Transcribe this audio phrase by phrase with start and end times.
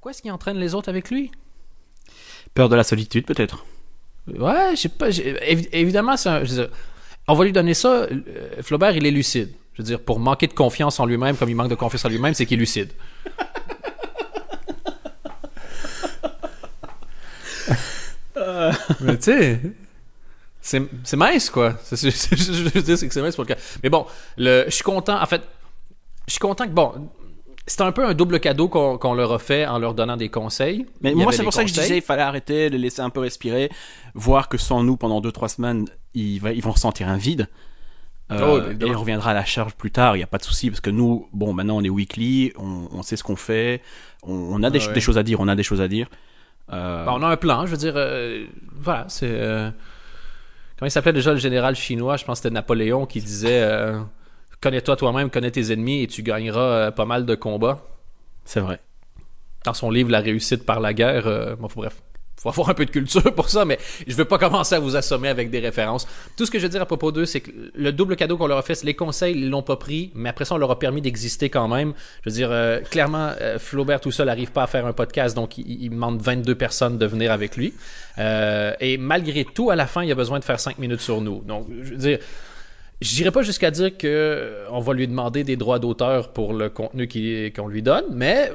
[0.00, 1.30] Pourquoi est-ce qu'il entraîne les autres avec lui?
[2.54, 3.66] Peur de la solitude, peut-être.
[4.28, 5.08] Ouais, je sais pas.
[5.72, 6.70] Évidemment, un- dire,
[7.28, 8.04] on va lui donner ça.
[8.10, 9.52] euh, Flaubert, il est lucide.
[9.74, 12.08] Je veux dire, pour manquer de confiance en lui-même, comme il manque de confiance en
[12.08, 12.92] lui-même, c'est qu'il est lucide.
[19.00, 19.60] Mais tu sais,
[20.60, 21.74] c'est c'est mince, quoi.
[21.84, 23.60] C'est- c'est- c'est- Je veux dire, c'est que c'est mince pour le cas.
[23.82, 24.06] Mais bon,
[24.36, 25.20] le, je suis content.
[25.20, 25.42] En fait,
[26.26, 27.10] je suis content que, bon,
[27.66, 30.86] c'est un peu un double cadeau qu'on leur a fait en leur donnant des conseils.
[31.02, 33.10] Mais Il moi, c'est pour ça que je disais, il fallait arrêter, les laisser un
[33.10, 33.70] peu respirer,
[34.14, 37.48] voir que sans nous, pendant 2-3 semaines, ils, va- ils vont ressentir un vide.
[38.32, 38.38] Euh,
[38.80, 40.70] Oh, et on reviendra à la charge plus tard, il n'y a pas de souci,
[40.70, 43.82] parce que nous, bon, maintenant on est weekly, on, on sait ce qu'on fait,
[44.22, 44.92] on, on a des, Ah ouais.
[44.94, 46.06] des choses à dire, on a des choses à dire.
[46.72, 49.26] Euh, Ben, on a un plan, je veux dire, euh, voilà, c'est...
[49.28, 49.70] euh,
[50.78, 52.16] comment il s'appelait déjà le général chinois?
[52.16, 53.62] Je pense que c'était Napoléon qui disait
[54.60, 57.82] Connais-toi toi-même, connais tes ennemis et tu gagneras euh, pas mal de combats.
[58.44, 58.80] c'est vrai.
[59.64, 61.94] Dans son livre La réussite par la guerre, euh, bon, faut- bref,
[62.40, 64.96] faut avoir un peu de culture pour ça, mais je veux pas commencer à vous
[64.96, 66.06] assommer avec des références.
[66.38, 68.46] Tout ce que je veux dire à propos d'eux, c'est que le double cadeau qu'on
[68.46, 70.70] leur a fait, c'est les conseils, ils l'ont pas pris, mais après ça, on leur
[70.70, 71.92] a permis d'exister quand même.
[72.24, 75.36] Je veux dire, euh, clairement, euh, Flaubert tout seul n'arrive pas à faire un podcast,
[75.36, 77.74] donc il, il demande 22 personnes de venir avec lui.
[78.18, 81.20] Euh, et malgré tout, à la fin, il a besoin de faire 5 minutes sur
[81.20, 81.42] nous.
[81.42, 82.18] Donc, je veux dire,
[83.00, 86.52] je dirais pas jusqu'à dire que euh, on va lui demander des droits d'auteur pour
[86.52, 87.08] le contenu
[87.54, 88.52] qu'on lui donne, mais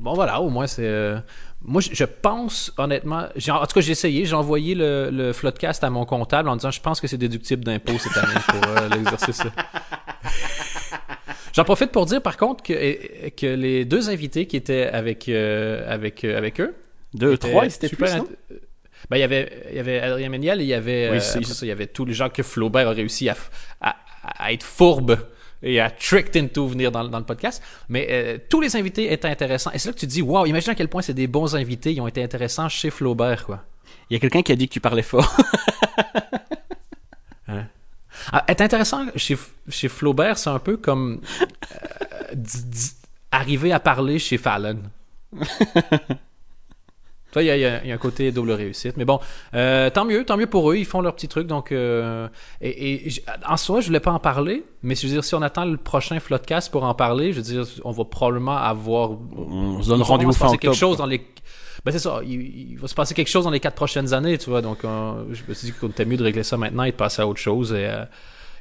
[0.00, 0.84] bon voilà, au moins c'est.
[0.86, 1.18] euh,
[1.60, 5.82] moi, je- pense honnêtement, j'ai- en tout cas j'ai essayé, j'ai envoyé le, le Floodcast
[5.82, 8.88] à mon comptable en disant je pense que c'est déductible d'impôt cette année pour euh,
[8.94, 9.42] l'exercice.
[11.54, 15.82] J'en profite pour dire par contre que, que les deux invités qui étaient avec euh,
[15.92, 16.74] avec euh, avec eux
[17.14, 18.28] 2, étaient 3, c'était plus, non?
[19.10, 21.20] Ben, il y avait, il y avait Adrien Méniel et il y avait, Oui, euh,
[21.20, 23.36] ça, il y avait tous les gens que Flaubert a réussi à,
[23.80, 25.18] à, à être fourbe
[25.62, 27.62] et à tricked into venir dans, le- dans le podcast.
[27.88, 29.70] Mais euh, tous les invités étaient intéressants.
[29.72, 31.56] Et c'est là que tu te dis, waouh, imagine à quel point c'est des bons
[31.56, 31.92] invités.
[31.92, 33.64] Ils ont été intéressants chez Flaubert, quoi.
[34.10, 35.34] Il y a quelqu'un qui a dit que tu parlais fort.
[38.30, 39.38] Ah, être intéressant chez,
[39.70, 42.78] chez Flaubert, c'est un peu comme euh, d- d-
[43.30, 44.82] arriver à parler chez Fallon.
[47.36, 48.96] Il y, y a il y a un côté double réussite.
[48.96, 49.20] Mais bon,
[49.54, 50.76] euh, tant mieux, tant mieux pour eux.
[50.76, 51.46] Ils font leur petit truc.
[51.46, 52.26] Donc, euh,
[52.60, 53.12] et, et
[53.46, 54.64] en soi, je voulais pas en parler.
[54.82, 57.42] Mais je veux dire, si on attend le prochain Floodcast pour en parler, je veux
[57.42, 59.10] dire, on va probablement avoir.
[59.36, 60.90] On se donne il va rendez-vous fin passer quelque octobre.
[60.92, 61.20] chose dans les.
[61.84, 62.20] Ben c'est ça.
[62.24, 64.62] Il, il va se passer quelque chose dans les quatre prochaines années, tu vois.
[64.62, 66.96] Donc, euh, je me suis dit qu'on était mieux de régler ça maintenant et de
[66.96, 67.72] passer à autre chose.
[67.72, 68.04] Et, euh,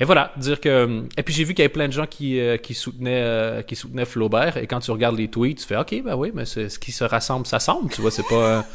[0.00, 1.04] et voilà, dire que.
[1.16, 3.62] Et puis j'ai vu qu'il y avait plein de gens qui, euh, qui soutenaient euh,
[3.62, 4.56] qui soutenaient Flaubert.
[4.56, 7.04] Et quand tu regardes les tweets, tu fais OK, ben oui, mais ce qui se
[7.04, 7.90] rassemble, ça semble.
[7.92, 8.34] Tu vois, c'est pas.
[8.34, 8.62] euh,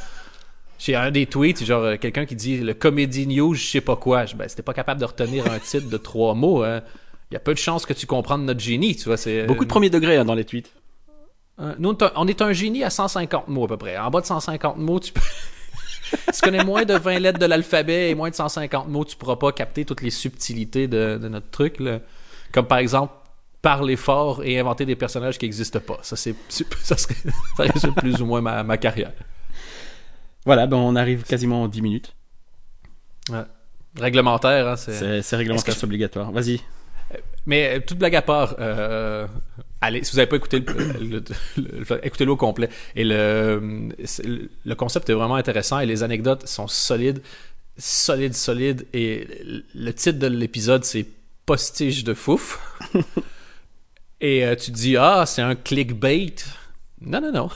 [0.79, 3.97] J'ai un des tweets, genre euh, quelqu'un qui dit le comédie news, je sais pas
[3.97, 4.25] quoi.
[4.25, 6.81] Je, ben, si t'es pas capable de retenir un titre de trois mots, hein,
[7.29, 9.17] il y a peu de chances que tu comprennes notre génie, tu vois.
[9.17, 10.71] C'est Beaucoup de premier degré hein, dans les tweets.
[11.79, 13.97] nous, on est un- on est un génie à 150 mots à peu près.
[13.97, 15.19] En bas de 150 mots, tu peux.
[16.31, 19.15] Si tu connais moins de 20 lettres de l'alphabet et moins de 150 mots, tu
[19.15, 21.79] pourras pas capter toutes les subtilités de, de notre truc.
[21.79, 21.99] là.
[22.51, 23.13] Comme par exemple,
[23.61, 25.99] parler fort et inventer des personnages qui n'existent pas.
[26.01, 27.15] Ça, c'est, ça, serait,
[27.57, 29.11] ça résume plus ou moins ma, ma carrière.
[30.45, 32.15] Voilà, ben on arrive quasiment en 10 minutes.
[33.97, 35.35] Réglementaire, hein, c'est...
[35.35, 36.31] Réglementaire, obligatoire.
[36.31, 36.61] Vas-y.
[37.45, 39.27] Mais euh, toute blague à part, euh,
[39.89, 41.23] allez, si vous n'avez pas écouté le, le-
[41.57, 42.69] le- le- écoutez-le au complet.
[42.95, 43.89] Et le,
[44.65, 47.21] le concept est vraiment intéressant et les anecdotes sont solides,
[47.77, 48.87] solides, solides.
[48.93, 49.27] Et
[49.75, 51.05] le titre de l'épisode, c'est
[51.45, 52.59] Postige de fouf.
[54.21, 56.35] et euh, tu te dis, ah, c'est un clickbait.
[57.01, 57.49] Non, non, non.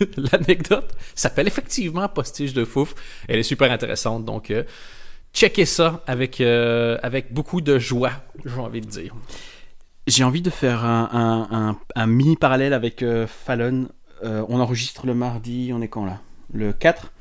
[0.32, 2.94] L'anecdote s'appelle effectivement Postige de fouf.
[3.28, 4.24] Elle est super intéressante.
[4.24, 4.64] Donc, euh,
[5.32, 8.12] checkez ça avec, euh, avec beaucoup de joie,
[8.44, 9.14] j'ai envie de dire.
[10.10, 13.88] J'ai envie de faire un, un, un, un mini parallèle avec euh, Fallon.
[14.24, 16.18] Euh, on enregistre le mardi, on est quand là?
[16.52, 17.12] Le 4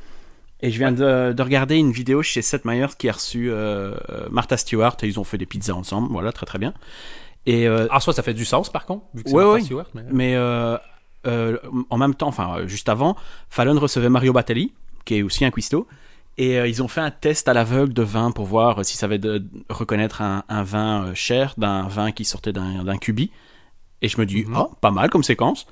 [0.62, 3.96] Et je viens de, de regarder une vidéo chez Seth Meyers qui a reçu euh,
[4.32, 6.08] Martha Stewart et ils ont fait des pizzas ensemble.
[6.12, 6.74] Voilà, très très bien.
[7.46, 9.56] Et euh, En soi, ça fait du sens, par contre, vu que c'est Ouais, Martha
[9.60, 9.62] ouais.
[9.66, 10.78] Stewart, mais- Mais euh,
[11.90, 13.16] en même temps, enfin juste avant,
[13.50, 14.74] Fallon recevait Mario Batali,
[15.06, 15.88] qui est aussi un cuistot,
[16.40, 18.98] et euh, ils ont fait un test à l'aveugle de vin pour voir euh, s'ils
[18.98, 23.30] savaient de, reconnaître un, un vin euh, cher d'un vin qui sortait d'un cubi.
[24.02, 24.56] Et je me dis, Mhm.
[24.58, 25.68] oh, pas mal comme séquence.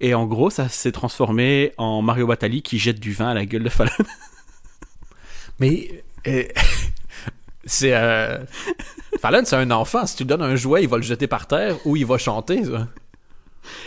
[0.00, 3.46] Et en gros, ça s'est transformé en Mario Batali qui jette du vin à la
[3.46, 3.92] gueule de Fallon.
[5.60, 6.42] Mais euh,
[7.64, 7.92] c'est
[9.20, 10.06] Fallon, c'est un enfant.
[10.06, 12.18] Si tu lui donnes un jouet, il va le jeter par terre ou il va
[12.18, 12.64] chanter.
[12.64, 12.88] ça.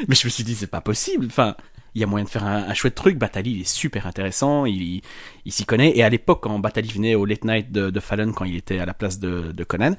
[0.07, 1.25] Mais je me suis dit, c'est pas possible.
[1.25, 1.57] Enfin,
[1.95, 3.17] il y a moyen de faire un, chouette truc.
[3.17, 4.65] Batali, il est super intéressant.
[4.65, 5.01] Il,
[5.45, 5.95] il s'y connaît.
[5.95, 8.85] Et à l'époque, quand Batali venait au late night de, Fallon, quand il était à
[8.85, 9.95] la place de, de Conan,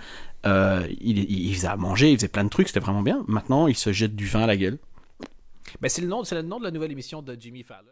[0.46, 2.68] euh, il, il, il faisait à manger, il faisait plein de trucs.
[2.68, 3.24] C'était vraiment bien.
[3.28, 4.78] Maintenant, il se jette du vin à la gueule.
[5.80, 7.82] Ben, c'est le nom, c'est le nom de la nouvelle émission de Jimmy Fallon.